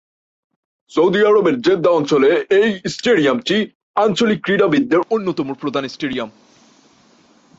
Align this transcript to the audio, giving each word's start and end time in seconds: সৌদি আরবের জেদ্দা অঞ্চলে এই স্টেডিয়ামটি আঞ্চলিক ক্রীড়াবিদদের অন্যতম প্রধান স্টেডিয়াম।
সৌদি 0.91 1.19
আরবের 1.29 1.55
জেদ্দা 1.61 1.91
অঞ্চলে 1.99 2.29
এই 2.59 2.69
স্টেডিয়ামটি 2.95 3.57
আঞ্চলিক 3.95 4.39
ক্রীড়াবিদদের 4.45 5.01
অন্যতম 5.09 5.47
প্রধান 5.53 5.83
স্টেডিয়াম। 5.87 6.29